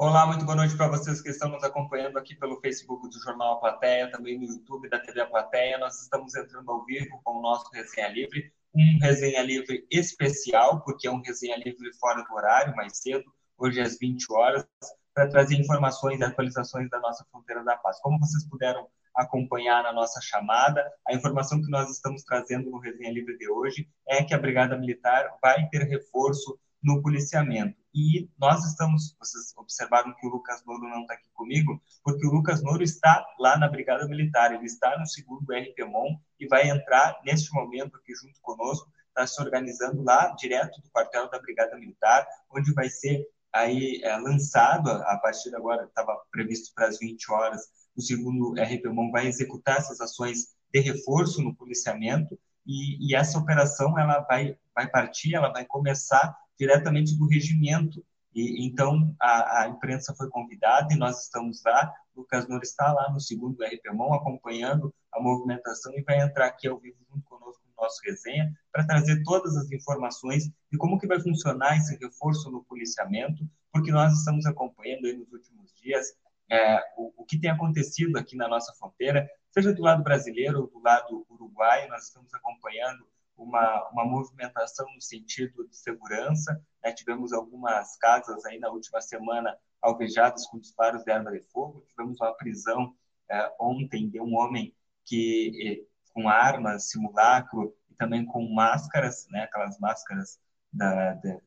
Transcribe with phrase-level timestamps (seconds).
[0.00, 3.54] Olá, muito boa noite para vocês que estão nos acompanhando aqui pelo Facebook do Jornal
[3.54, 5.76] A Plateia, também no YouTube da TV A Plateia.
[5.76, 11.08] Nós estamos entrando ao vivo com o nosso Resenha Livre, um Resenha Livre especial, porque
[11.08, 13.24] é um Resenha Livre fora do horário, mais cedo,
[13.58, 14.64] hoje às 20 horas,
[15.12, 17.98] para trazer informações e atualizações da nossa fronteira da paz.
[17.98, 18.86] Como vocês puderam
[19.16, 23.88] acompanhar na nossa chamada, a informação que nós estamos trazendo no Resenha Livre de hoje
[24.06, 26.56] é que a Brigada Militar vai ter reforço
[26.88, 27.76] no policiamento.
[27.94, 32.30] E nós estamos, vocês observaram que o Lucas Nouro não está aqui comigo, porque o
[32.30, 37.20] Lucas Nouro está lá na Brigada Militar, ele está no segundo RPMON e vai entrar
[37.24, 42.26] neste momento aqui junto conosco, está se organizando lá direto do quartel da Brigada Militar,
[42.50, 47.30] onde vai ser aí é, lançado, a partir de agora estava previsto para as 20
[47.30, 47.62] horas,
[47.94, 53.98] o segundo RPMON vai executar essas ações de reforço no policiamento e, e essa operação
[53.98, 58.04] ela vai, vai partir, ela vai começar diretamente do regimento.
[58.34, 61.92] E, então, a, a, imprensa foi convidada e nós estamos lá.
[62.14, 66.78] Lucas Noura está lá no segundo RPMON acompanhando a movimentação e vai entrar aqui ao
[66.78, 71.20] vivo junto conosco no nosso resenha para trazer todas as informações de como que vai
[71.20, 76.08] funcionar esse reforço no policiamento, porque nós estamos acompanhando aí nos últimos dias
[76.50, 80.66] é, o, o que tem acontecido aqui na nossa fronteira, seja do lado brasileiro ou
[80.66, 83.06] do lado uruguaio, nós estamos acompanhando
[83.38, 86.60] uma, uma movimentação no sentido de segurança.
[86.82, 86.92] Né?
[86.92, 91.84] Tivemos algumas casas aí na última semana alvejadas com disparos de arma de fogo.
[91.88, 92.94] Tivemos uma prisão
[93.30, 99.44] é, ontem de um homem que com armas, simulacro e também com máscaras, né?
[99.44, 100.40] aquelas máscaras
[100.72, 101.40] da, da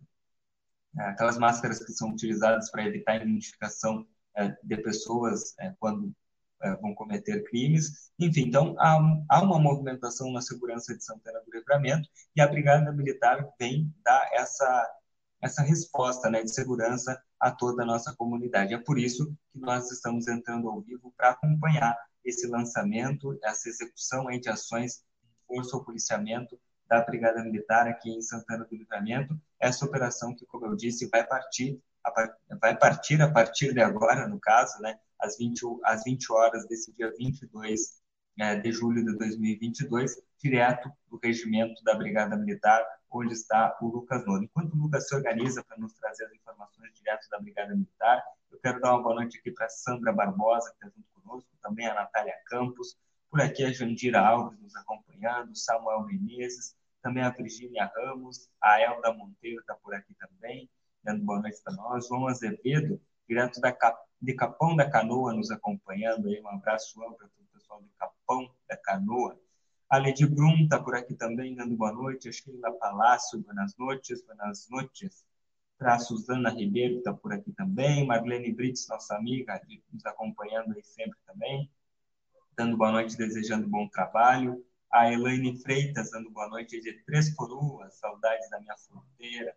[0.98, 6.14] aquelas máscaras que são utilizadas para evitar a identificação é, de pessoas é, quando
[6.80, 8.12] vão cometer crimes.
[8.20, 11.41] Enfim, então há, há, uma movimentação na segurança de Santana
[11.72, 14.92] Livramento e a Brigada Militar vem dar essa,
[15.42, 18.74] essa resposta né, de segurança a toda a nossa comunidade.
[18.74, 24.26] É por isso que nós estamos entrando ao vivo para acompanhar esse lançamento, essa execução
[24.26, 29.40] de ações de força ou policiamento da Brigada Militar aqui em Santana do Livramento.
[29.60, 31.82] Essa operação que, como eu disse, vai partir,
[32.60, 36.94] vai partir a partir de agora, no caso, né, às 20, às 20 horas desse
[36.94, 38.01] dia 22 é,
[38.62, 44.44] de julho de 2022, direto do regimento da Brigada Militar, onde está o Lucas Nono.
[44.44, 48.60] Enquanto o Lucas se organiza para nos trazer as informações direto da Brigada Militar, eu
[48.60, 51.94] quero dar uma boa noite aqui para Sandra Barbosa, que está junto conosco, também a
[51.94, 52.98] Natália Campos,
[53.30, 59.14] por aqui a Jandira Alves nos acompanhando, Samuel Menezes, também a Virgínia Ramos, a Elda
[59.14, 60.70] Monteiro está por aqui também,
[61.04, 63.72] dando boa noite para nós, João Azevedo, direto da
[64.22, 66.40] de Capão da Canoa nos acompanhando aí.
[66.42, 68.11] Um abraço amplo para todo o pessoal de Capão
[68.68, 69.40] da Canoa.
[69.90, 72.30] A Lady Brum está por aqui também, dando boa noite.
[72.30, 75.26] A Sheila Palácio, buenas noites, buenas noites.
[75.78, 78.06] Para a Suzana Ribeiro, está por aqui também.
[78.06, 79.60] Marlene Brits, nossa amiga,
[79.92, 81.70] nos acompanhando aí sempre também.
[82.56, 84.64] Dando boa noite, desejando bom trabalho.
[84.92, 89.56] A Elaine Freitas, dando boa noite de Três Coroas, saudades da minha fronteira.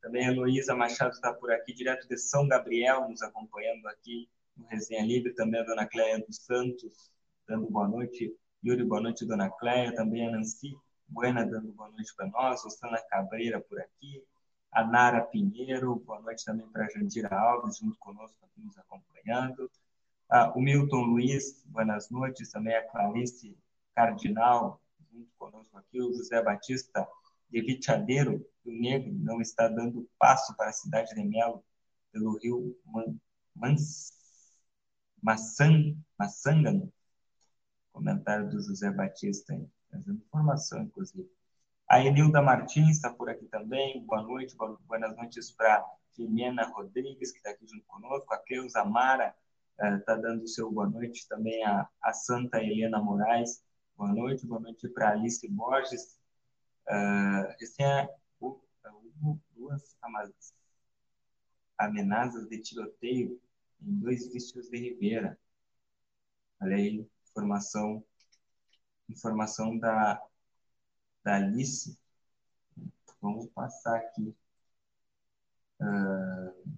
[0.00, 4.66] Também a Heloísa Machado está por aqui, direto de São Gabriel, nos acompanhando aqui no
[4.66, 5.34] Resenha Livre.
[5.34, 7.10] Também a Dona Cléia dos Santos,
[7.48, 8.36] dando boa noite.
[8.62, 9.94] Yuri, boa noite, Dona Cléia.
[9.94, 10.76] Também a Nancy
[11.08, 12.62] Buena, dando boa noite para nós.
[12.62, 14.22] Rosana Cabreira por aqui.
[14.70, 19.70] A Nara Pinheiro, boa noite também para a Jandira Alves, junto conosco aqui nos acompanhando.
[20.28, 22.50] Ah, o Milton Luiz, boas noites.
[22.50, 23.56] Também a Clarice
[23.94, 24.78] Cardinal,
[25.10, 26.02] junto conosco aqui.
[26.02, 27.08] O José Batista
[27.48, 31.64] de Vitiadeiro, o negro não está dando passo para a cidade de Melo
[32.12, 33.16] pelo rio Man,
[33.54, 34.12] Mans,
[35.22, 36.92] Massan, Massangano.
[37.98, 41.28] Comentário do José Batista, aí, trazendo informação, inclusive.
[41.88, 44.06] A Enilda Martins está por aqui também.
[44.06, 44.78] Boa noite, boas
[45.16, 48.32] noites para Filomena Rodrigues, que está aqui junto conosco.
[48.32, 49.34] A Cleusa Mara
[49.76, 51.26] está uh, dando o seu boa noite.
[51.26, 53.64] Também a, a Santa Helena Moraes.
[53.96, 56.20] Boa noite, boa noite para Alice Borges.
[56.86, 58.60] Uh, esse é houve
[59.56, 59.96] duas
[61.76, 63.40] ameaças de tiroteio
[63.82, 65.36] em dois vícios de Ribeira.
[66.60, 67.04] Olha aí,
[67.38, 68.04] informação,
[69.08, 70.20] informação da,
[71.22, 71.96] da Alice.
[73.20, 74.34] Vamos passar aqui.
[75.80, 76.77] Uh,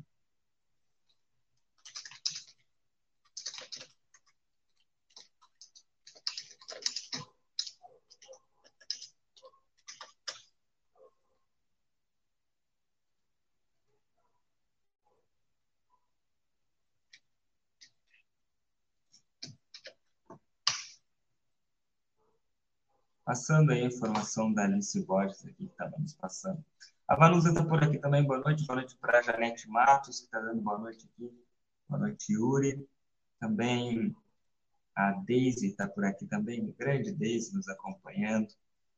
[23.30, 26.64] Passando aí a informação da Alice Borges aqui que estava nos passando.
[27.06, 28.66] A Vanusa está por aqui também, boa noite.
[28.66, 31.32] Boa noite para a Janete Matos, que está dando boa noite aqui.
[31.88, 32.84] Boa noite, Yuri.
[33.38, 34.16] Também
[34.96, 38.48] a Deise está por aqui também, grande Deise nos acompanhando.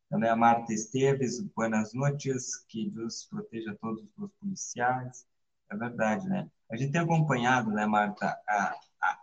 [0.09, 5.27] Também a Marta Esteves, buenas noites, que Deus proteja todos os policiais.
[5.69, 6.51] É verdade, né?
[6.71, 9.19] A gente tem acompanhado, né, Marta, a, a,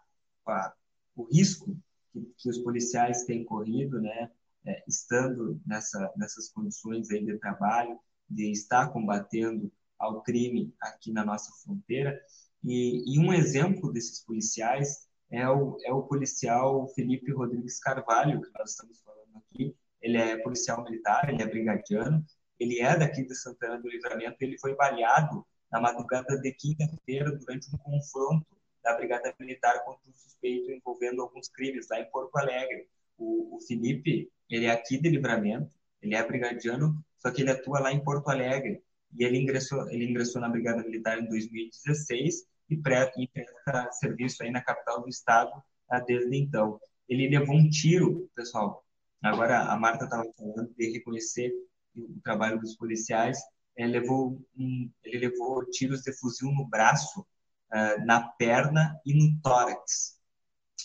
[0.50, 0.74] a,
[1.16, 1.76] o risco
[2.14, 4.30] que, que, os policiais têm corrido, né,
[4.66, 11.26] é, estando nessa, nessas condições aí de trabalho, de estar combatendo ao crime aqui na
[11.26, 12.20] nossa fronteira.
[12.64, 18.52] E, e um exemplo desses policiais é o, é o policial Felipe Rodrigues Carvalho, que
[18.58, 19.76] nós estamos falando aqui.
[20.02, 22.26] Ele é policial militar, ele é brigadiano,
[22.60, 27.74] ele é daqui de Santana do Livramento, ele foi baleado na madrugada de quinta-feira durante
[27.74, 28.46] um confronto
[28.84, 32.88] da Brigada Militar contra um suspeito envolvendo alguns crimes lá em Porto Alegre.
[33.20, 37.80] O, o Felipe, ele é aqui de Livramento, ele é brigadiano, só que ele atua
[37.80, 38.82] lá em Porto Alegre.
[39.18, 43.20] E ele ingressou, ele ingressou na Brigada Militar em 2016 e, presta,
[43.92, 45.52] serviço aí na capital do estado
[45.90, 46.80] ah, desde então.
[47.08, 48.86] Ele levou um tiro, pessoal.
[49.22, 51.52] Agora a Marta estava falando de reconhecer
[51.96, 53.40] o trabalho dos policiais.
[53.76, 59.42] Ele levou, um, ele levou tiros de fuzil no braço, uh, na perna e no
[59.42, 60.19] tórax.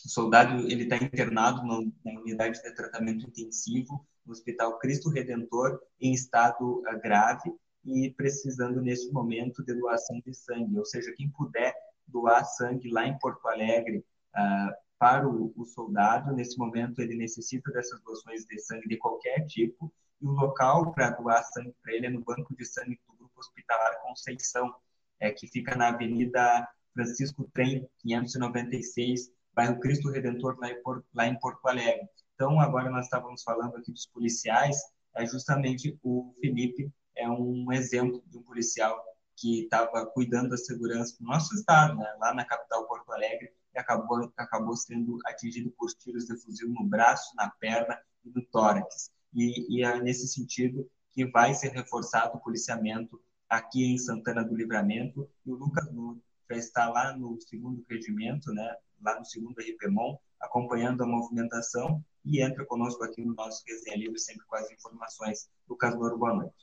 [0.04, 6.12] O soldado ele está internado na unidade de tratamento intensivo no Hospital Cristo Redentor em
[6.12, 7.52] estado uh, grave
[7.84, 11.74] e precisando nesse momento de doação de sangue, ou seja, quem puder
[12.06, 13.98] doar sangue lá em Porto Alegre
[14.34, 19.44] uh, para o, o, soldado, nesse momento ele necessita dessas doações de sangue de qualquer
[19.46, 23.16] tipo, e o local para doar sangue para ele é no Banco de Sangue do
[23.16, 24.74] Grupo Hospitalar Conceição,
[25.20, 31.26] é, que fica na Avenida Francisco Trem, 596, bairro Cristo Redentor, lá em, Porto, lá
[31.26, 32.08] em Porto Alegre.
[32.34, 34.76] Então, agora nós estávamos falando aqui dos policiais,
[35.14, 39.00] é justamente o Felipe é um exemplo de um policial
[39.36, 43.78] que estava cuidando da segurança do nosso estado, né, lá na capital Porto Alegre, e
[43.78, 49.10] acabou, acabou sendo atingido por tiros de fuzil no braço, na perna e no tórax.
[49.32, 54.56] E, e é nesse sentido que vai ser reforçado o policiamento aqui em Santana do
[54.56, 56.20] Livramento, e o Lucas Nuno
[56.50, 62.42] já está lá no segundo regimento, né, lá no segundo RPMON, acompanhando a movimentação e
[62.42, 65.48] entra conosco aqui no nosso Resenha Livre, sempre com as informações.
[65.68, 66.54] Lucas Moro, boa noite.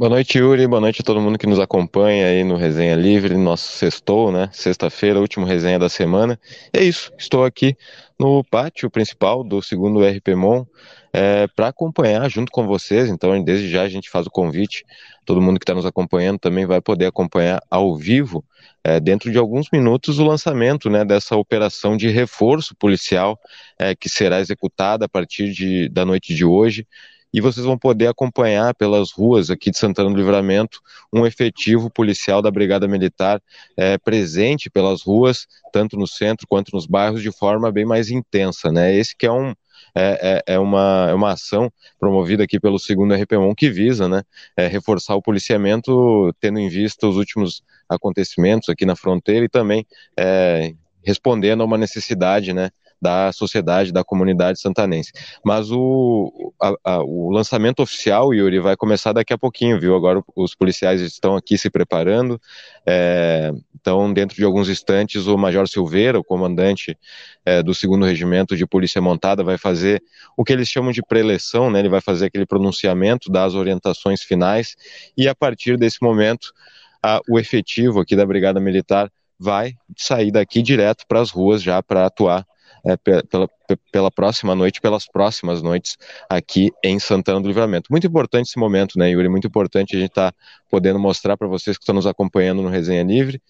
[0.00, 0.66] Boa noite, Yuri.
[0.66, 4.48] Boa noite a todo mundo que nos acompanha aí no Resenha Livre, nosso sextou, né?
[4.50, 6.40] Sexta-feira, último resenha da semana.
[6.72, 7.76] É isso, estou aqui
[8.18, 10.64] no pátio principal do segundo RPMON
[11.12, 13.10] é, para acompanhar junto com vocês.
[13.10, 14.86] Então, desde já a gente faz o convite.
[15.26, 18.42] Todo mundo que está nos acompanhando também vai poder acompanhar ao vivo,
[18.82, 23.38] é, dentro de alguns minutos, o lançamento né, dessa operação de reforço policial
[23.78, 26.86] é, que será executada a partir de, da noite de hoje
[27.32, 30.80] e vocês vão poder acompanhar pelas ruas aqui de Santana do Livramento
[31.12, 33.40] um efetivo policial da Brigada Militar
[33.76, 38.72] é, presente pelas ruas, tanto no centro quanto nos bairros, de forma bem mais intensa.
[38.72, 38.94] Né?
[38.94, 39.54] Esse que é um,
[39.94, 44.22] é, é, é, uma, é uma ação promovida aqui pelo segundo RPMON que visa né,
[44.56, 49.86] é, reforçar o policiamento, tendo em vista os últimos acontecimentos aqui na fronteira e também
[50.16, 50.72] é,
[51.04, 55.12] respondendo a uma necessidade né, da sociedade, da comunidade santanense.
[55.44, 59.94] Mas o, a, a, o lançamento oficial, Yuri, vai começar daqui a pouquinho, viu?
[59.96, 62.40] Agora os policiais estão aqui se preparando,
[62.86, 63.50] é,
[63.80, 66.96] então dentro de alguns instantes o Major Silveira, o comandante
[67.44, 70.02] é, do segundo regimento de polícia montada, vai fazer
[70.36, 71.78] o que eles chamam de preleção, né?
[71.78, 74.76] Ele vai fazer aquele pronunciamento, dar as orientações finais
[75.16, 76.52] e a partir desse momento
[77.02, 81.82] a, o efetivo aqui da Brigada Militar vai sair daqui direto para as ruas já
[81.82, 82.46] para atuar
[82.84, 83.48] é, pela,
[83.92, 85.96] pela próxima noite, pelas próximas noites
[86.28, 87.88] aqui em Santana do Livramento.
[87.90, 89.28] Muito importante esse momento, né, Yuri?
[89.28, 90.38] Muito importante a gente estar tá
[90.70, 93.40] podendo mostrar para vocês que estão nos acompanhando no Resenha Livre,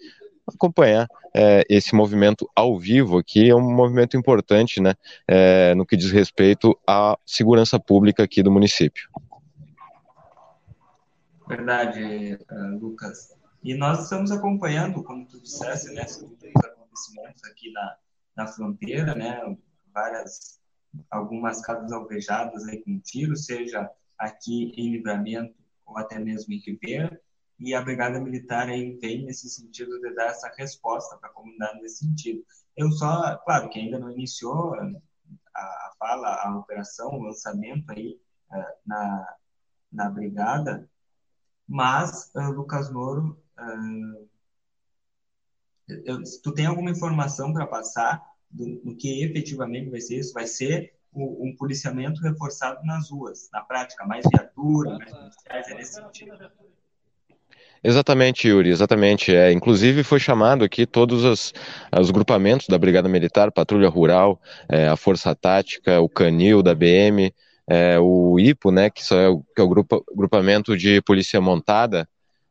[0.46, 4.94] acompanhar é, esse movimento ao vivo aqui, é um movimento importante, né,
[5.26, 9.08] é, no que diz respeito à segurança pública aqui do município.
[11.48, 13.36] Verdade, uh, Lucas.
[13.62, 17.96] E nós estamos acompanhando, como tu disseste, né, os acontecimentos aqui na,
[18.40, 19.38] na fronteira, né?
[19.92, 20.58] Várias,
[21.10, 25.54] algumas casas alvejadas aí com tiro, seja aqui em Livramento
[25.84, 27.20] ou até mesmo em Ribeira,
[27.58, 31.80] e a Brigada Militar aí vem nesse sentido de dar essa resposta para a comunidade
[31.82, 32.42] nesse sentido.
[32.76, 34.74] Eu só, claro, que ainda não iniciou
[35.54, 38.18] a, fala, a operação, o lançamento aí
[38.50, 39.36] uh, na,
[39.92, 40.88] na Brigada,
[41.68, 44.28] mas, uh, Lucas Moro, uh,
[46.04, 50.32] eu, tu tem alguma informação para passar do, do, que efetivamente vai ser isso?
[50.32, 55.94] Vai ser um policiamento reforçado nas ruas, na prática, mais viatura, mais policiais, é nesse
[55.94, 56.38] sentido.
[57.82, 59.34] Exatamente, Yuri, exatamente.
[59.34, 61.52] É, inclusive foi chamado aqui todos os,
[61.98, 67.34] os grupamentos da Brigada Militar, Patrulha Rural, é, a Força Tática, o Canil da BM,
[67.66, 72.06] é, o IPO, né, que, é o, que é o grupo, grupamento de polícia montada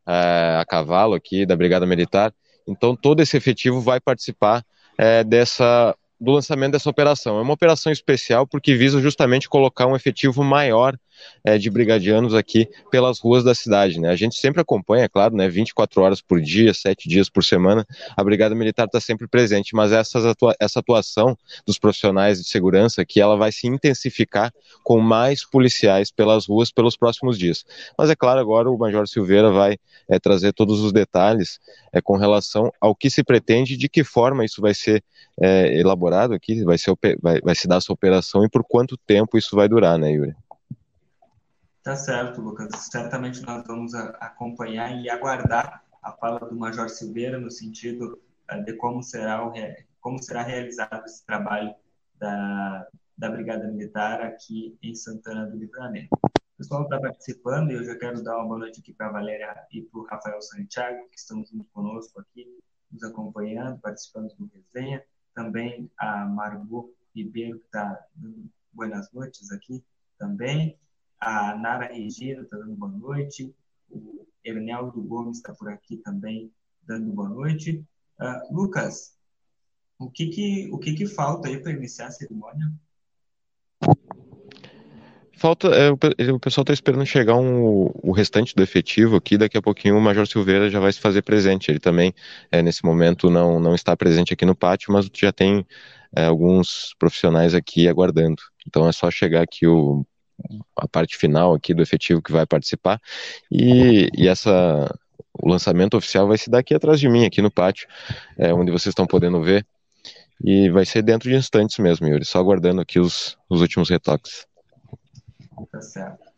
[0.07, 2.33] é, a cavalo aqui da Brigada Militar.
[2.67, 4.65] Então todo esse efetivo vai participar
[4.99, 7.37] é, dessa do lançamento dessa operação.
[7.37, 10.97] É uma operação especial porque visa justamente colocar um efetivo maior
[11.43, 13.99] é, de brigadianos aqui pelas ruas da cidade.
[13.99, 14.09] Né?
[14.09, 17.85] A gente sempre acompanha, é claro, né, 24 horas por dia, 7 dias por semana,
[18.15, 23.05] a Brigada Militar está sempre presente, mas essa, atua essa atuação dos profissionais de segurança
[23.05, 27.65] que ela vai se intensificar com mais policiais pelas ruas pelos próximos dias.
[27.97, 31.59] Mas é claro, agora o Major Silveira vai é, trazer todos os detalhes
[31.93, 35.03] é, com relação ao que se pretende, de que forma isso vai ser
[35.41, 39.37] é, elaborado aqui, vai, ser, vai, vai se dar essa operação e por quanto tempo
[39.37, 40.35] isso vai durar, né, Yuri?
[41.83, 42.69] Tá certo, Lucas.
[42.91, 48.73] Certamente nós vamos acompanhar e aguardar a fala do Major Silveira no sentido eh, de
[48.73, 49.53] como será, o,
[50.01, 51.73] como será realizado esse trabalho
[52.19, 52.87] da,
[53.17, 56.09] da Brigada Militar aqui em Santana do Livramento.
[56.13, 59.11] O pessoal está participando e eu já quero dar uma boa noite aqui para a
[59.11, 62.45] Valéria e para o Rafael Santiago, que estão junto conosco aqui,
[62.91, 65.01] nos acompanhando, participando do resenha.
[65.33, 69.83] Também a Margot Ribeiro, que está dando boas noites aqui
[70.17, 70.77] também
[71.19, 73.53] a Nara Regina está dando boa noite,
[73.89, 76.51] o Erneldo Gomes está por aqui também
[76.83, 77.85] dando boa noite.
[78.19, 79.17] Uh, Lucas,
[79.97, 82.71] o que que, o que que falta aí para iniciar a cerimônia?
[85.39, 89.37] Falta, é, o, pessoal está esperando chegar um, o restante do efetivo aqui.
[89.37, 91.71] Daqui a pouquinho o Major Silveira já vai se fazer presente.
[91.71, 92.13] Ele também,
[92.51, 95.65] é, nesse momento, não, não está presente aqui no pátio, mas já tem
[96.13, 98.41] é, alguns profissionais aqui aguardando.
[98.67, 100.05] Então é só chegar aqui o
[100.75, 102.99] a parte final aqui do efetivo que vai participar.
[103.49, 104.93] E, e essa
[105.33, 107.87] o lançamento oficial vai se dar aqui atrás de mim, aqui no pátio,
[108.37, 109.65] é, onde vocês estão podendo ver.
[110.43, 114.48] E vai ser dentro de instantes mesmo, Yuri, só aguardando aqui os, os últimos retoques.
[115.67, 116.31] Tá certo.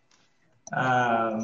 [0.71, 1.37] Ah,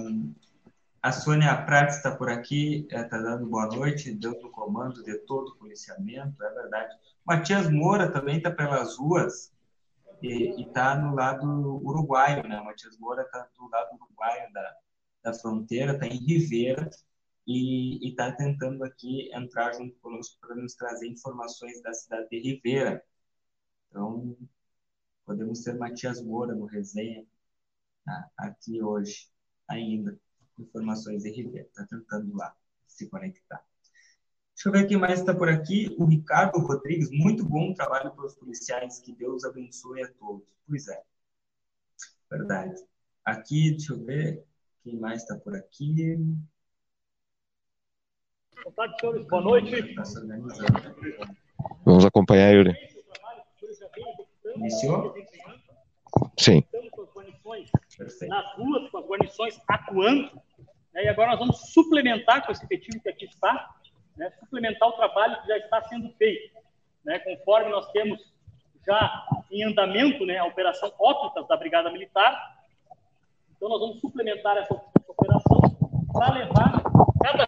[1.01, 5.49] a Sônia Prates está por aqui, está é, dando boa noite, dando comando de todo
[5.49, 6.95] o policiamento, é verdade.
[7.25, 9.51] Matias Moura também está pelas ruas,
[10.21, 11.45] e está no lado
[11.85, 12.59] uruguaio, né?
[12.61, 14.75] Matias Moura está do lado uruguaio da,
[15.23, 16.89] da fronteira, está em Rivera
[17.45, 23.03] e está tentando aqui entrar junto conosco para nos trazer informações da cidade de Rivera.
[23.89, 24.35] Então,
[25.25, 27.25] podemos ter Matias Moura no resenha
[28.07, 28.31] tá?
[28.37, 29.27] aqui hoje
[29.67, 30.17] ainda.
[30.57, 31.67] Informações de Rivera.
[31.67, 32.55] Está tentando lá
[32.87, 33.63] se conectar.
[34.55, 35.95] Deixa eu ver quem mais está por aqui.
[35.99, 38.99] O Ricardo Rodrigues, muito bom trabalho para os policiais.
[38.99, 40.47] Que Deus abençoe a todos.
[40.67, 41.03] Pois é,
[42.31, 42.81] verdade.
[43.23, 44.43] Aqui, deixa eu ver
[44.83, 46.17] quem mais está por aqui.
[48.63, 49.27] Boa tarde, senhores.
[49.27, 49.95] Boa noite.
[49.95, 50.03] Tá
[51.85, 52.75] Vamos acompanhar, Yuri.
[54.55, 55.13] Iniciou?
[56.39, 56.59] Sim.
[56.59, 57.69] Estamos com as guarnições
[58.25, 60.31] nas ruas, com as guarnições atuando.
[60.93, 61.03] Né?
[61.03, 63.75] E agora nós vamos suplementar com esse efetivo que aqui está
[64.15, 66.57] né, suplementar o trabalho que já está sendo feito.
[67.05, 68.19] Né, conforme nós temos
[68.85, 72.57] já em andamento né, a Operação Ópticas da Brigada Militar,
[73.55, 75.59] então nós vamos suplementar essa, essa operação
[76.13, 76.83] para levar
[77.21, 77.47] cada.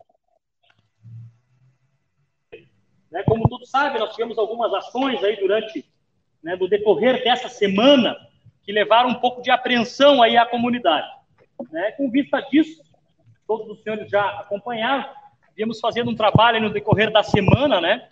[3.12, 5.90] Né, como todos sabem, nós tivemos algumas ações aí durante,
[6.44, 8.16] né, do decorrer dessa semana,
[8.70, 11.08] que levaram um pouco de apreensão aí à comunidade.
[11.72, 12.84] Né, com vista disso,
[13.48, 15.10] todos os senhores já acompanharam,
[15.56, 18.10] viemos fazendo um trabalho no decorrer da semana, né?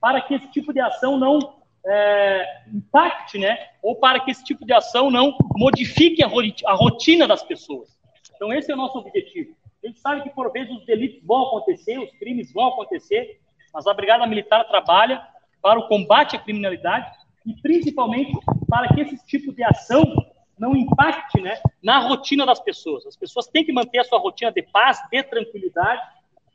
[0.00, 3.56] Para que esse tipo de ação não é, impacte, né?
[3.80, 7.96] Ou para que esse tipo de ação não modifique a rotina das pessoas.
[8.34, 9.54] Então, esse é o nosso objetivo.
[9.84, 13.40] A gente sabe que, por vezes, os delitos vão acontecer, os crimes vão acontecer,
[13.72, 15.24] mas a Brigada Militar trabalha
[15.62, 17.08] para o combate à criminalidade
[17.46, 18.32] e, principalmente,
[18.72, 20.02] para que esse tipo de ação
[20.58, 23.04] não impacte né, na rotina das pessoas.
[23.04, 26.00] As pessoas têm que manter a sua rotina de paz, de tranquilidade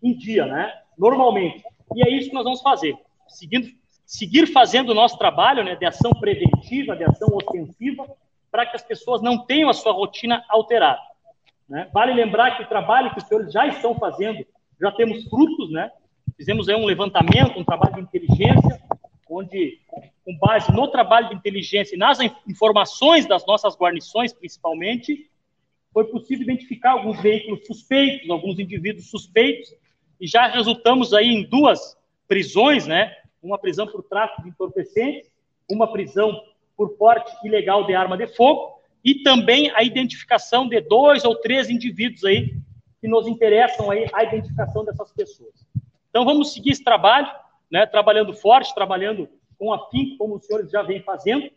[0.01, 0.73] em dia, né?
[0.97, 1.63] Normalmente.
[1.93, 2.97] E é isso que nós vamos fazer.
[3.27, 3.67] Seguindo,
[4.03, 8.09] seguir fazendo o nosso trabalho né, de ação preventiva, de ação ostensiva,
[8.49, 10.99] para que as pessoas não tenham a sua rotina alterada.
[11.69, 11.87] Né?
[11.93, 14.43] Vale lembrar que o trabalho que os senhores já estão fazendo,
[14.81, 15.91] já temos frutos, né?
[16.35, 18.81] Fizemos aí um levantamento, um trabalho de inteligência,
[19.29, 25.29] onde, com base no trabalho de inteligência e nas informações das nossas guarnições, principalmente,
[25.93, 29.73] foi possível identificar alguns veículos suspeitos, alguns indivíduos suspeitos,
[30.19, 33.15] e já resultamos aí em duas prisões, né?
[33.41, 35.31] Uma prisão por tráfico de entorpecentes,
[35.69, 36.41] uma prisão
[36.75, 41.69] por porte ilegal de arma de fogo e também a identificação de dois ou três
[41.69, 42.55] indivíduos aí
[42.99, 45.53] que nos interessam aí a identificação dessas pessoas.
[46.09, 47.29] Então vamos seguir esse trabalho,
[47.71, 51.49] né, trabalhando forte, trabalhando com afinco, como os senhores já vêm fazendo,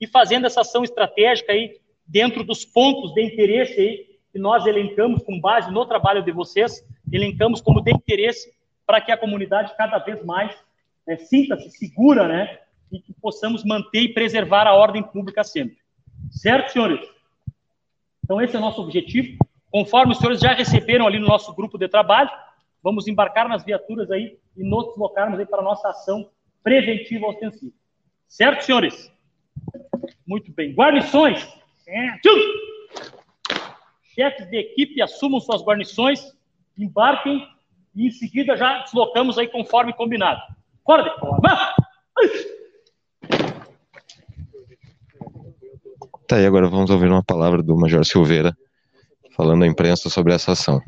[0.00, 5.22] e fazendo essa ação estratégica aí dentro dos pontos de interesse aí que nós elencamos
[5.22, 8.52] com base no trabalho de vocês, elencamos como de interesse
[8.86, 10.56] para que a comunidade cada vez mais
[11.06, 12.58] é, sinta-se segura, né,
[12.92, 15.76] e que possamos manter e preservar a ordem pública sempre.
[16.30, 17.00] Certo, senhores?
[18.24, 19.38] Então esse é o nosso objetivo.
[19.70, 22.30] Conforme os senhores já receberam ali no nosso grupo de trabalho,
[22.88, 26.30] vamos embarcar nas viaturas aí e nos deslocarmos aí para a nossa ação
[26.62, 27.74] preventiva ostensiva.
[28.26, 29.12] Certo, senhores?
[30.26, 30.72] Muito bem.
[30.72, 31.46] Guarnições.
[34.14, 36.34] Chefes de equipe assumam suas guarnições,
[36.78, 37.46] embarquem
[37.94, 40.40] e em seguida já deslocamos aí conforme combinado.
[40.82, 41.10] Fora de.
[46.26, 48.56] Tá aí, agora vamos ouvir uma palavra do Major Silveira
[49.36, 50.80] falando à imprensa sobre essa ação.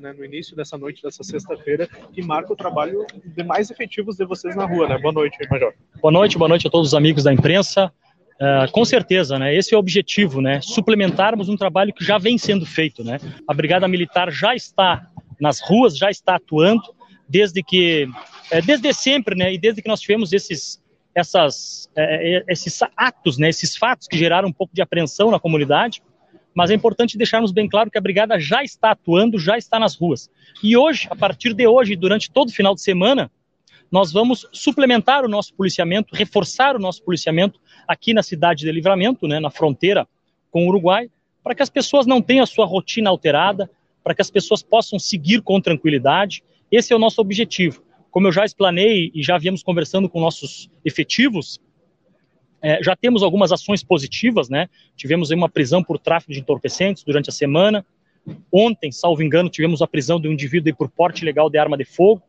[0.00, 4.24] Né, no início dessa noite, dessa sexta-feira, que marca o trabalho de mais efetivos de
[4.24, 4.98] vocês na rua, né?
[4.98, 5.72] Boa noite, Major.
[6.00, 7.92] Boa noite, boa noite a todos os amigos da imprensa.
[8.34, 9.54] Uh, com certeza, né?
[9.54, 10.60] Esse é o objetivo, né?
[10.60, 13.18] Suplementarmos um trabalho que já vem sendo feito, né?
[13.46, 15.06] A Brigada Militar já está
[15.40, 16.82] nas ruas, já está atuando
[17.28, 18.08] desde que,
[18.50, 19.54] é, desde sempre, né?
[19.54, 20.82] E desde que nós tivemos esses,
[21.14, 23.48] essas, é, esses atos, né?
[23.48, 26.02] Esses fatos que geraram um pouco de apreensão na comunidade
[26.54, 29.94] mas é importante deixarmos bem claro que a brigada já está atuando, já está nas
[29.94, 30.30] ruas.
[30.62, 33.30] E hoje, a partir de hoje, durante todo o final de semana,
[33.90, 39.28] nós vamos suplementar o nosso policiamento, reforçar o nosso policiamento aqui na cidade de Livramento,
[39.28, 40.08] né, na fronteira
[40.50, 41.10] com o Uruguai,
[41.42, 43.70] para que as pessoas não tenham a sua rotina alterada,
[44.02, 46.42] para que as pessoas possam seguir com tranquilidade.
[46.70, 47.82] Esse é o nosso objetivo.
[48.10, 51.60] Como eu já explanei e já viemos conversando com nossos efetivos,
[52.62, 54.68] é, já temos algumas ações positivas, né?
[54.96, 57.84] Tivemos uma prisão por tráfico de entorpecentes durante a semana.
[58.52, 61.84] Ontem, salvo engano, tivemos a prisão de um indivíduo por porte ilegal de arma de
[61.84, 62.22] fogo,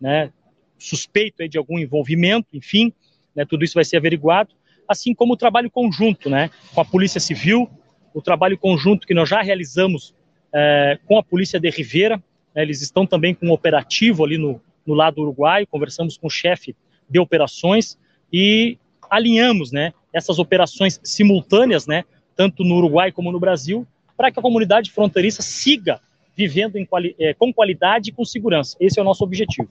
[0.00, 0.32] né?
[0.78, 2.92] Suspeito de algum envolvimento, enfim,
[3.34, 3.44] né?
[3.44, 4.54] Tudo isso vai ser averiguado,
[4.88, 6.50] assim como o trabalho conjunto, né?
[6.72, 7.68] Com a Polícia Civil,
[8.14, 10.14] o trabalho conjunto que nós já realizamos
[10.54, 12.22] é, com a Polícia de Rivera.
[12.54, 12.62] Né?
[12.62, 15.66] Eles estão também com um operativo ali no, no lado uruguaio.
[15.66, 16.76] Conversamos com o chefe
[17.08, 17.98] de operações
[18.32, 18.78] e
[19.10, 22.04] alinhamos né, essas operações simultâneas, né,
[22.36, 26.00] tanto no Uruguai como no Brasil, para que a comunidade fronteiriça siga
[26.36, 28.76] vivendo quali é, com qualidade e com segurança.
[28.80, 29.68] Esse é o nosso objetivo.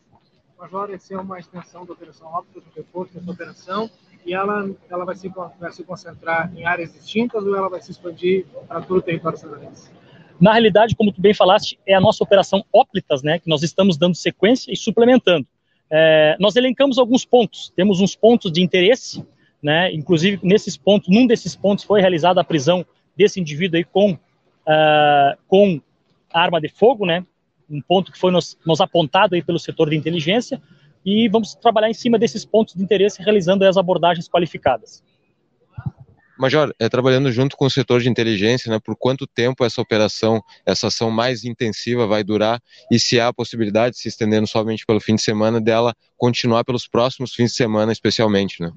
[0.60, 3.90] Major, essa é uma extensão da Operação Óptica, do reforço dessa operação,
[4.26, 7.92] e ela, ela vai, se, vai se concentrar em áreas distintas ou ela vai se
[7.92, 9.90] expandir para todo o território canadense?
[10.40, 13.98] Na realidade, como tu bem falaste, é a nossa operação Óplitas, né, que nós estamos
[13.98, 15.48] dando sequência e suplementando.
[15.92, 19.26] É, nós elencamos alguns pontos, temos uns pontos de interesse,
[19.62, 19.92] né?
[19.94, 25.38] Inclusive, nesses pontos, num desses pontos foi realizada a prisão desse indivíduo aí com, uh,
[25.48, 25.82] com
[26.32, 27.26] arma de fogo, né?
[27.70, 30.62] Um ponto que foi nos, nos apontado aí pelo setor de inteligência,
[31.06, 35.04] e vamos trabalhar em cima desses pontos de interesse, realizando as abordagens qualificadas.
[36.40, 40.42] Major, é, trabalhando junto com o setor de inteligência, né, por quanto tempo essa operação,
[40.66, 45.02] essa ação mais intensiva vai durar e se há a possibilidade, se estendendo somente pelo
[45.02, 48.72] fim de semana, dela continuar pelos próximos fins de semana, especialmente, né?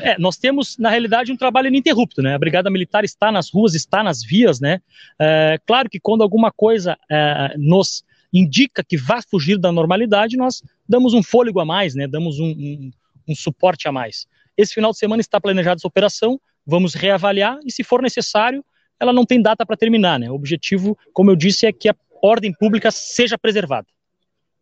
[0.00, 2.34] É, nós temos, na realidade, um trabalho ininterrupto, né?
[2.34, 4.80] A Brigada Militar está nas ruas, está nas vias, né?
[5.18, 10.62] É, claro que quando alguma coisa é, nos indica que vai fugir da normalidade, nós
[10.88, 12.06] damos um fôlego a mais, né?
[12.06, 12.90] Damos um, um,
[13.28, 14.26] um suporte a mais.
[14.56, 18.64] Esse final de semana está planejada essa operação, vamos reavaliar e, se for necessário,
[18.98, 20.18] ela não tem data para terminar.
[20.18, 20.30] Né?
[20.30, 23.86] O objetivo, como eu disse, é que a ordem pública seja preservada.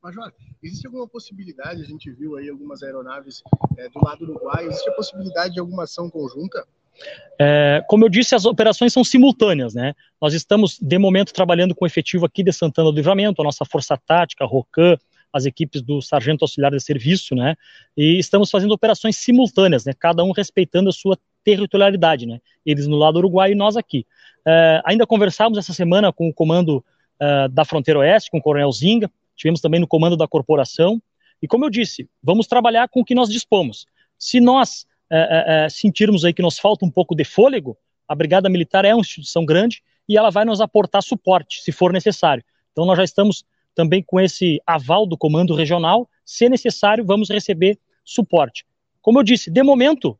[0.03, 0.33] Major,
[0.63, 3.43] existe alguma possibilidade, a gente viu aí algumas aeronaves
[3.77, 6.65] é, do lado do Uruguai, existe a possibilidade de alguma ação conjunta?
[7.41, 9.95] É, como eu disse, as operações são simultâneas, né?
[10.21, 13.65] Nós estamos, de momento, trabalhando com o efetivo aqui de Santana do Livramento, a nossa
[13.65, 14.97] Força Tática, a ROCAM,
[15.33, 17.55] as equipes do Sargento Auxiliar de Serviço, né?
[17.97, 19.93] E estamos fazendo operações simultâneas, né?
[19.97, 22.41] Cada um respeitando a sua territorialidade, né?
[22.65, 24.07] Eles no lado uruguai e nós aqui.
[24.47, 26.85] Uh, ainda conversamos essa semana com o comando
[27.21, 31.01] uh, da Fronteira Oeste, com o Coronel Zinga, tivemos também no comando da corporação,
[31.41, 33.87] e como eu disse, vamos trabalhar com o que nós dispomos.
[34.19, 37.77] Se nós uh, sentirmos aí que nos falta um pouco de fôlego,
[38.09, 41.93] a Brigada Militar é uma instituição grande e ela vai nos aportar suporte, se for
[41.93, 42.43] necessário.
[42.73, 47.79] Então nós já estamos também com esse aval do comando regional, se necessário, vamos receber
[48.05, 48.65] suporte.
[49.01, 50.19] Como eu disse, de momento,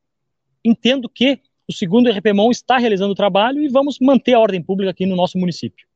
[0.69, 4.91] entendo que o segundo RPMON está realizando o trabalho e vamos manter a ordem pública
[4.91, 5.87] aqui no nosso município.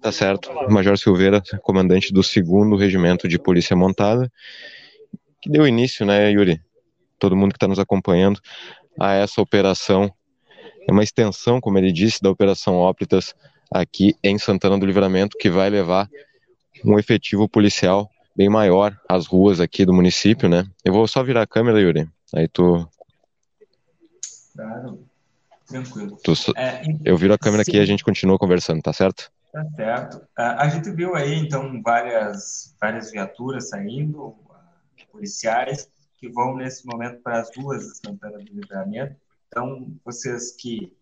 [0.00, 0.50] Tá certo.
[0.68, 4.30] Major Silveira, comandante do segundo regimento de Polícia Montada,
[5.40, 6.60] que deu início, né, Yuri,
[7.18, 8.40] todo mundo que está nos acompanhando
[8.98, 10.12] a essa operação.
[10.88, 13.34] É uma extensão, como ele disse, da Operação Óptas
[13.70, 16.08] aqui em Santana do Livramento, que vai levar
[16.84, 20.64] um efetivo policial bem maior às ruas aqui do município, né?
[20.84, 22.08] Eu vou só virar a câmera, Yuri.
[22.34, 22.88] Aí tu.
[24.54, 25.06] Claro.
[25.66, 26.18] Tranquilo.
[26.22, 26.32] Tu...
[26.56, 27.70] É, eu viro a câmera sim.
[27.70, 29.30] aqui e a gente continua conversando, tá certo?
[29.52, 30.26] Tá certo.
[30.36, 34.34] A gente viu aí, então, várias, várias viaturas saindo,
[35.10, 39.16] policiais, que vão nesse momento para as ruas de Santana do Livramento.
[39.48, 40.96] Então, vocês que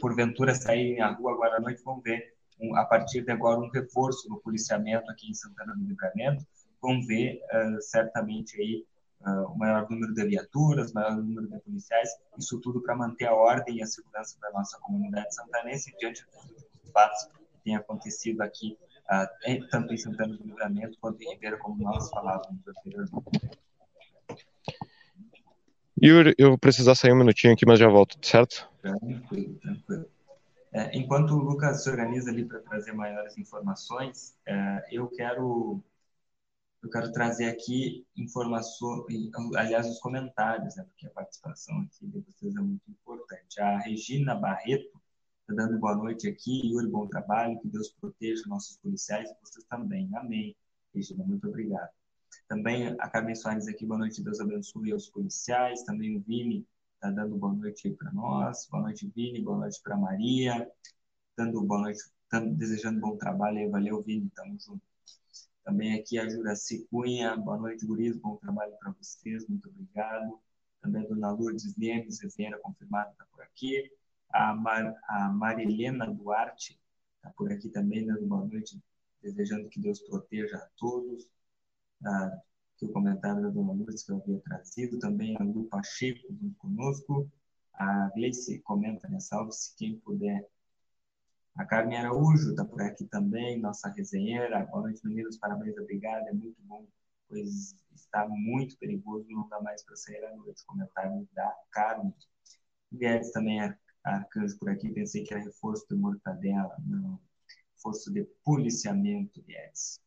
[0.00, 3.70] porventura saírem à rua agora à noite vão ver, um, a partir de agora, um
[3.70, 6.44] reforço no policiamento aqui em Santana do Livramento.
[6.80, 8.84] Vão ver, uh, certamente, aí
[9.26, 12.08] uh, o maior número de viaturas, o maior número de policiais,
[12.38, 16.90] isso tudo para manter a ordem e a segurança da nossa comunidade santanense diante dos
[16.92, 18.78] fatos que têm acontecido aqui,
[19.10, 23.58] uh, tanto em Santana do Livramento quanto em Ribeira, como nós falávamos anteriormente.
[26.02, 28.68] Yuri, eu vou precisar sair um minutinho aqui, mas já volto, certo?
[28.82, 30.06] Tranquilo, tranquilo.
[30.72, 35.80] É, enquanto o Lucas se organiza ali para trazer maiores informações, é, eu quero
[36.84, 39.06] eu quero trazer aqui informações,
[39.56, 43.58] aliás, os comentários, né, porque a participação aqui de vocês é muito importante.
[43.58, 45.00] A Regina Barreto
[45.40, 46.60] está dando boa noite aqui.
[46.68, 50.10] Yuri, bom trabalho, que Deus proteja nossos policiais e vocês também.
[50.14, 50.54] Amém.
[50.94, 51.88] Regina, muito obrigado.
[52.46, 55.84] Também a Carmen Soares aqui, boa noite, Deus abençoe aos policiais.
[55.84, 56.66] Também o Vini
[56.96, 58.68] está dando boa noite aí para nós.
[58.70, 60.70] Boa noite, Vini, boa noite para Maria.
[61.34, 62.02] Dando boa noite,
[62.56, 63.70] desejando bom trabalho aí.
[63.70, 64.82] Valeu, Vini, tamo junto.
[65.64, 70.38] Também aqui a Juraci Cunha, boa noite, Guris, bom trabalho para vocês, muito obrigado.
[70.82, 73.90] Também a Dona Lourdes Lemes, Rivera, confirmada, está por aqui.
[74.30, 76.78] A, Mar, a Marilena Duarte
[77.16, 78.78] está por aqui também, dando boa noite,
[79.22, 81.26] desejando que Deus proteja a todos
[82.04, 82.38] ah,
[82.76, 87.26] que o comentário da Dona Lourdes que eu havia trazido, também a Lu Pacheco conosco,
[87.72, 90.46] a Gleice comenta, né, salve-se quem puder.
[91.56, 94.66] A Carmen Araújo está por aqui também, nossa resenheira.
[94.66, 96.84] Boa noite, meninos, parabéns, obrigado, é muito bom,
[97.28, 100.66] pois está muito perigoso, não dá mais para sair à noite.
[100.66, 102.12] Comentário da Carmen.
[102.92, 107.20] Guedes também, é Arcanjo por aqui, pensei que era reforço de mortadela, não,
[107.76, 110.00] reforço de policiamento, Guedes.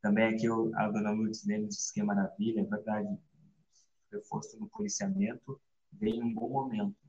[0.00, 3.18] Também aqui a dona Lourdes Lemos disse que é maravilha, é verdade.
[4.12, 5.60] Reforço no policiamento
[5.92, 7.03] vem um bom momento.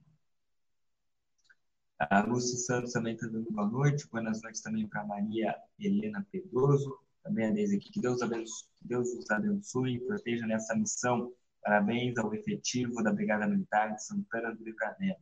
[2.10, 4.08] A Lúcia Santos também está dando boa noite.
[4.10, 7.00] Boas noites também para Maria Helena Pedroso.
[7.24, 7.92] Também a Deise aqui.
[7.92, 11.34] Que Deus, abençoe, que Deus os abençoe e proteja nessa missão.
[11.62, 15.22] Parabéns ao efetivo da Brigada Militar de Santana do Livramento.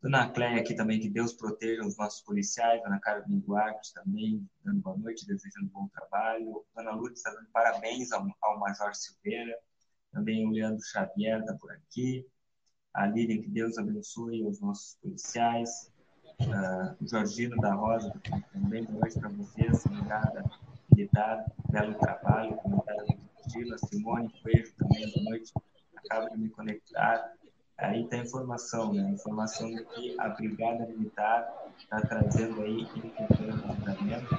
[0.00, 2.82] Dona Cléia aqui também, que Deus proteja os nossos policiais.
[2.82, 6.64] Dona Carmen Duarte também, dando boa noite, desejando bom trabalho.
[6.74, 9.58] Dona Lourdes está dando parabéns ao, ao Major Silveira.
[10.12, 12.26] Também o Leandro Xavier está por aqui.
[12.94, 15.92] A Lídia, que Deus abençoe os nossos policiais.
[16.40, 18.12] Uh, o Jorgino da Rosa
[18.52, 19.84] também, boa noite para vocês.
[19.86, 20.44] Obrigada,
[20.94, 22.56] militar, belo trabalho.
[22.56, 23.78] Comentário do.
[23.88, 25.52] Simone Coelho também, boa noite.
[25.96, 27.32] Acabo de me conectar.
[27.78, 29.06] Aí tem a informação, né?
[29.06, 31.48] A informação de que a Brigada Militar
[31.78, 34.34] está trazendo aí em do livramento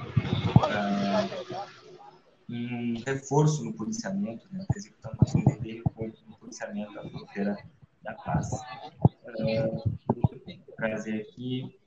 [2.48, 4.60] um reforço no policiamento, né?
[4.60, 7.56] Está executando ações de reforço policiamento da fronteira
[8.02, 8.50] da paz.
[9.26, 9.98] Uh,
[10.76, 11.78] trazer aqui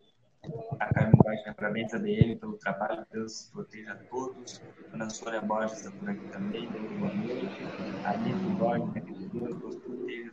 [0.80, 4.62] a Carmen Baixo, parabéns a BM pelo trabalho, Deus proteja a todos.
[4.92, 7.64] Ana Sônia Borges está por aqui também, dando boa noite.
[8.06, 8.14] A
[8.58, 10.32] Borges, que Deus proteja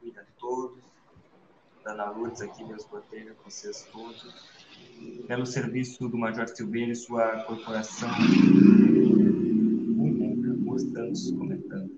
[0.00, 0.82] cuida a todos.
[1.84, 4.52] Dana Lourdes aqui, Deus proteja vocês todos.
[5.26, 8.08] Pelo serviço do Major Silveira e sua corporação,
[10.76, 11.90] estamos comentando.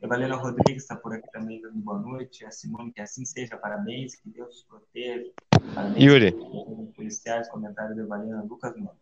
[0.00, 2.44] A Valena Rodrigues está por aqui também dando boa noite.
[2.44, 5.28] A Simone, que assim seja, parabéns, que Deus os proteja.
[5.74, 6.36] Parabéns, Yuri.
[6.94, 8.92] Policiais, comentário da Valena Lucas Mano.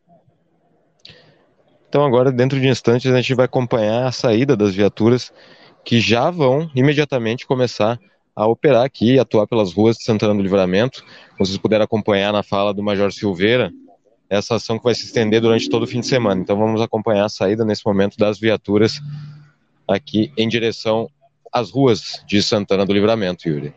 [1.87, 5.33] Então agora, dentro de instantes, a gente vai acompanhar a saída das viaturas
[5.85, 8.01] que já vão imediatamente começar
[8.35, 11.05] a operar aqui e atuar pelas ruas de Santana do Livramento.
[11.39, 13.71] Vocês puderam acompanhar na fala do Major Silveira
[14.29, 16.41] essa ação que vai se estender durante todo o fim de semana.
[16.41, 19.01] Então vamos acompanhar a saída nesse momento das viaturas
[19.89, 21.11] aqui em direção
[21.53, 23.75] às ruas de Santana do Livramento, Yuri.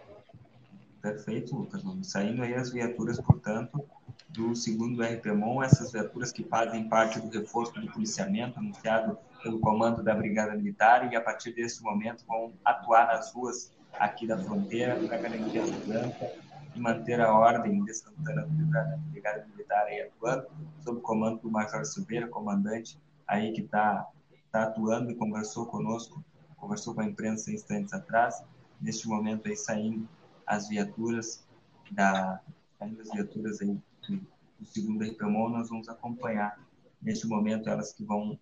[1.02, 1.82] Perfeito, Lucas.
[2.04, 3.82] Saindo aí as viaturas, portanto,
[4.30, 10.04] do segundo RPMON, essas viaturas que fazem parte do reforço do policiamento anunciado pelo comando
[10.04, 14.95] da Brigada Militar e a partir desse momento vão atuar nas ruas aqui da fronteira
[14.95, 16.32] para garantir a segurança
[16.76, 19.02] e manter a ordem de Santana do Livramento.
[19.10, 20.48] Brigada Militar aí atuando
[20.84, 24.06] sob o comando do Major Silveira, comandante aí que está
[24.51, 26.23] tá atuando e conversou conosco,
[26.57, 28.43] conversou com a imprensa instantes atrás.
[28.81, 30.07] neste momento aí saindo
[30.45, 31.45] as viaturas
[31.91, 32.39] da
[32.77, 34.21] saindo as viaturas aí do,
[34.59, 36.57] do segundo RPMO, nós vamos acompanhar
[37.01, 38.39] neste momento elas que vão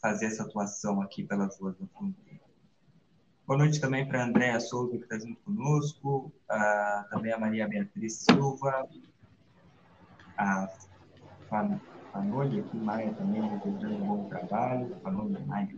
[0.00, 2.40] fazer essa atuação aqui pelas ruas da fronteira.
[3.46, 6.32] Boa noite também para a Andréa Souza, que está junto conosco,
[7.10, 8.88] também a Maria Beatriz Silva,
[10.38, 10.68] a
[12.12, 15.68] Fanoli aqui, Maia também, desejando um bom trabalho, Fanoli Maia.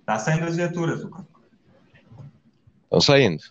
[0.00, 1.24] Está saindo as viaturas, Lucas.
[2.84, 3.42] Estão saindo.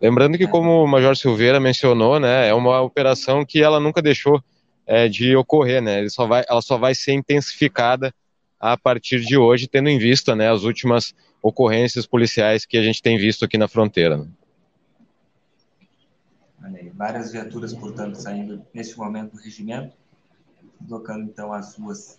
[0.00, 4.42] Lembrando que, como o Major Silveira mencionou, né, é uma operação que ela nunca deixou
[4.86, 6.00] é, de ocorrer, né?
[6.00, 8.14] Ele só vai, ela só vai ser intensificada
[8.58, 13.02] a partir de hoje, tendo em vista né, as últimas ocorrências policiais que a gente
[13.02, 14.16] tem visto aqui na fronteira.
[14.16, 14.26] Né?
[16.94, 19.96] Várias viaturas, portanto, saindo neste momento do regimento,
[20.88, 22.18] tocando então as ruas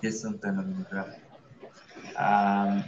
[0.00, 1.20] de Santana do Livramento.
[2.16, 2.84] A,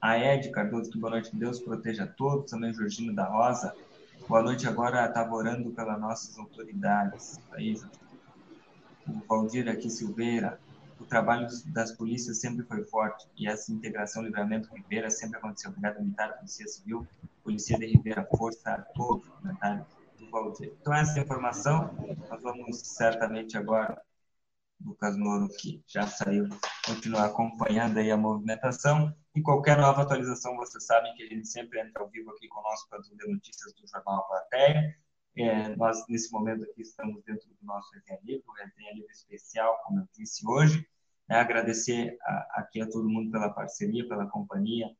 [0.00, 3.74] a Ed Cardoso, que boa noite, Deus proteja a todos, também Jorginho da Rosa,
[4.28, 7.74] boa noite, agora estava orando pelas nossas autoridades, aí,
[9.06, 10.58] o Valdir aqui Silveira,
[10.98, 15.70] o trabalho das polícias sempre foi forte e essa integração Livramento Ribeira sempre aconteceu.
[15.70, 17.06] Obrigado, Militar, Polícia Civil,
[17.44, 19.86] Polícia de Ribeira, força a todos, comentário
[20.18, 20.72] do Valdir.
[20.80, 21.94] Então, essa informação,
[22.28, 24.02] nós vamos certamente agora,
[24.84, 26.48] Lucas Moro, que já saiu,
[26.84, 31.80] continuar acompanhando aí a movimentação e qualquer nova atualização, vocês sabem que a gente sempre
[31.80, 34.96] entra ao vivo aqui conosco para trazer notícias do Jornal Plateia
[35.36, 39.80] é, nós, nesse momento aqui, estamos dentro do nosso resenha livre, o resenha livre especial,
[39.84, 40.86] como eu disse hoje.
[41.28, 44.94] É, agradecer a, aqui a todo mundo pela parceria, pela companhia,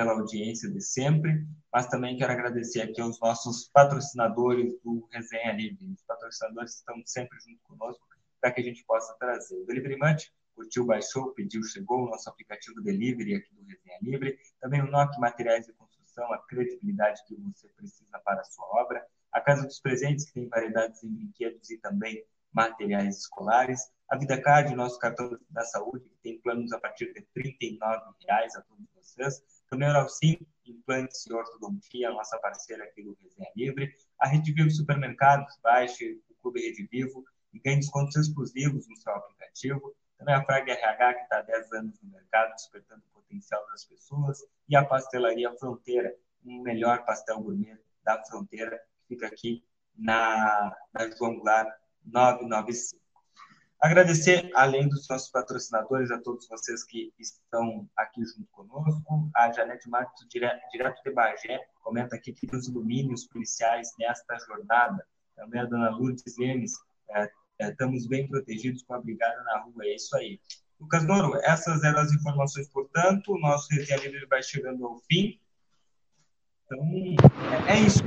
[0.00, 5.92] pela audiência de sempre, mas também quero agradecer aqui aos nossos patrocinadores do Resenha Livre.
[5.92, 8.02] Os patrocinadores estão sempre junto conosco
[8.40, 9.60] para que a gente possa trazer.
[9.60, 14.38] O Delivery Munch, curtiu, baixou, pediu, chegou, o nosso aplicativo Delivery aqui do Resenha Livre.
[14.58, 19.06] Também o NOC Materiais de Construção, a credibilidade que você precisa para a sua obra
[19.32, 24.40] a Casa dos Presentes, que tem variedades em brinquedos e também materiais escolares, a Vida
[24.40, 28.84] Card, nosso cartão da saúde, que tem planos a partir de 39 reais a todos
[28.92, 34.52] vocês, também a Oralcim, implantes e ortodontia, nossa parceira aqui do Resenha Livre, a Rede
[34.52, 40.34] Vivo Supermercados, baixe o Clube Rede Vivo e ganhe descontos exclusivos no seu aplicativo, também
[40.34, 44.38] a Frag RH, que está há 10 anos no mercado, despertando o potencial das pessoas,
[44.68, 49.64] e a Pastelaria Fronteira, um melhor pastel gourmet da fronteira, fica aqui
[49.96, 51.68] na, na João Goulart
[52.04, 52.99] 995.
[53.80, 59.30] Agradecer, além dos nossos patrocinadores, a todos vocês que estão aqui junto conosco.
[59.34, 65.02] A Janete Marques, direto, de Bagé, comenta aqui que os domínios policiais nesta jornada.
[65.34, 66.72] Também a dona Lourdes Lemes,
[67.08, 69.84] é, é, estamos bem protegidos com a brigada na rua.
[69.84, 70.38] É isso aí.
[70.78, 73.32] Lucas Noro, essas eram as informações, portanto.
[73.32, 75.40] O nosso resenha livre vai chegando ao fim.
[76.66, 76.84] Então,
[77.66, 78.02] é, é isso.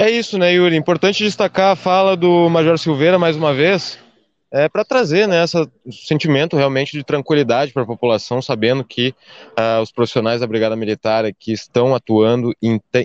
[0.00, 0.76] É isso, né, Yuri?
[0.76, 3.98] Importante destacar a fala do Major Silveira mais uma vez,
[4.48, 5.58] é, para trazer né, esse
[6.06, 9.12] sentimento realmente de tranquilidade para a população, sabendo que
[9.58, 12.54] uh, os profissionais da Brigada Militar aqui estão atuando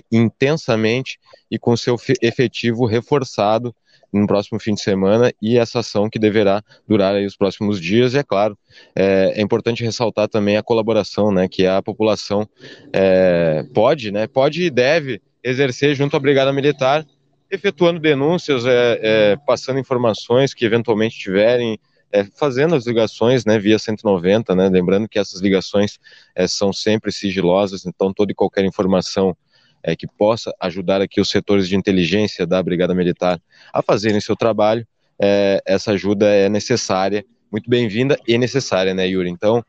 [0.08, 1.18] intensamente
[1.50, 3.74] e com seu efetivo reforçado
[4.12, 8.14] no próximo fim de semana e essa ação que deverá durar aí os próximos dias.
[8.14, 8.56] E é claro,
[8.94, 12.48] é, é importante ressaltar também a colaboração né, que a população
[12.92, 17.04] é, pode, né, pode e deve exercer junto à Brigada Militar,
[17.50, 21.78] efetuando denúncias, é, é, passando informações que eventualmente tiverem,
[22.10, 26.00] é, fazendo as ligações né, via 190, né, lembrando que essas ligações
[26.34, 29.36] é, são sempre sigilosas, então toda e qualquer informação
[29.82, 33.38] é, que possa ajudar aqui os setores de inteligência da Brigada Militar
[33.72, 34.86] a fazerem seu trabalho,
[35.20, 39.28] é, essa ajuda é necessária, muito bem-vinda e necessária, né, Yuri?
[39.28, 39.62] Então,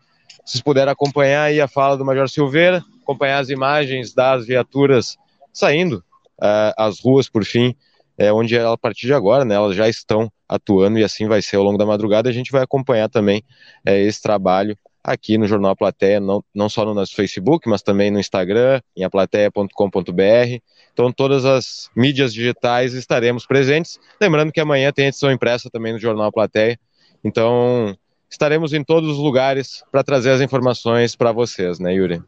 [0.43, 5.17] vocês puderem acompanhar aí a fala do Major Silveira, acompanhar as imagens das viaturas
[5.56, 6.04] saindo
[6.39, 7.74] uh, às ruas, por fim,
[8.18, 11.41] é, onde ela, a partir de agora, né, elas já estão atuando e assim vai
[11.41, 12.30] ser ao longo da madrugada.
[12.30, 13.41] A gente vai acompanhar também
[13.86, 18.10] é, esse trabalho aqui no Jornal Plateia, não, não só no nosso Facebook, mas também
[18.12, 20.60] no Instagram, em aplateia.com.br.
[20.91, 24.00] Então, todas as mídias digitais estaremos presentes.
[24.20, 26.80] Lembrando que amanhã tem edição impressa também no Jornal Plateia.
[27.24, 27.96] Então,
[28.30, 32.22] estaremos em todos os lugares para trazer as informações para vocês, né, Yuri?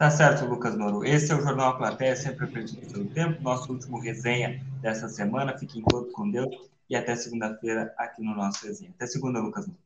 [0.00, 1.04] Tá certo, Lucas Moro.
[1.04, 3.42] Esse é o Jornal Platéia, sempre perdido pelo tempo.
[3.42, 5.58] Nosso último resenha dessa semana.
[5.58, 6.48] Fiquem todos com Deus
[6.88, 8.92] e até segunda-feira aqui no nosso resenha.
[8.96, 9.78] Até segunda, Lucas Moro.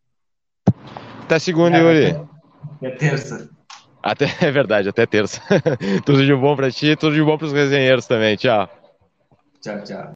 [1.24, 2.10] Até segunda, Yuri.
[2.12, 3.50] Até, até terça.
[4.00, 5.42] Até, é verdade, até terça.
[6.06, 8.36] tudo de bom para ti, tudo de bom para os resenheiros também.
[8.36, 8.70] Tchau.
[9.60, 10.12] Tchau, tchau.